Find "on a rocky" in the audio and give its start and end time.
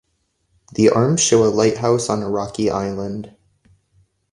2.09-2.71